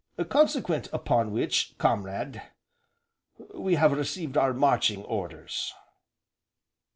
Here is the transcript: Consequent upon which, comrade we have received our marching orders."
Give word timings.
Consequent 0.29 0.87
upon 0.91 1.29
which, 1.31 1.75
comrade 1.77 2.41
we 3.53 3.75
have 3.75 3.91
received 3.91 4.35
our 4.35 4.51
marching 4.51 5.03
orders." 5.03 5.75